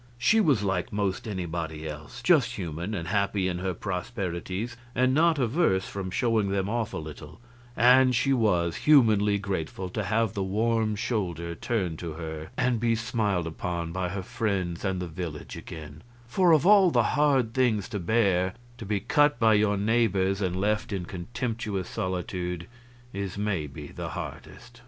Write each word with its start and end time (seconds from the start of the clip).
She 0.17 0.39
was 0.41 0.63
like 0.63 0.91
'most 0.91 1.27
anybody 1.27 1.87
else 1.87 2.23
just 2.23 2.53
human, 2.55 2.95
and 2.95 3.07
happy 3.09 3.47
in 3.47 3.59
her 3.59 3.75
prosperities 3.75 4.75
and 4.95 5.13
not 5.13 5.37
averse 5.37 5.85
from 5.87 6.09
showing 6.09 6.49
them 6.49 6.67
off 6.67 6.91
a 6.91 6.97
little; 6.97 7.39
and 7.77 8.15
she 8.15 8.33
was 8.33 8.77
humanly 8.77 9.37
grateful 9.37 9.89
to 9.89 10.03
have 10.05 10.33
the 10.33 10.41
warm 10.41 10.95
shoulder 10.95 11.53
turned 11.53 11.99
to 11.99 12.13
her 12.13 12.49
and 12.57 12.79
be 12.79 12.95
smiled 12.95 13.45
upon 13.45 13.91
by 13.91 14.09
her 14.09 14.23
friends 14.23 14.83
and 14.83 14.99
the 14.99 15.07
village 15.07 15.55
again; 15.55 16.01
for 16.25 16.51
of 16.51 16.65
all 16.65 16.89
the 16.89 17.03
hard 17.13 17.53
things 17.53 17.87
to 17.89 17.99
bear, 17.99 18.55
to 18.79 18.87
be 18.87 18.99
cut 18.99 19.37
by 19.37 19.53
your 19.53 19.77
neighbors 19.77 20.41
and 20.41 20.59
left 20.59 20.91
in 20.91 21.05
contemptuous 21.05 21.87
solitude 21.87 22.65
is 23.13 23.37
maybe 23.37 23.85
the 23.89 24.09
hardest. 24.09 24.79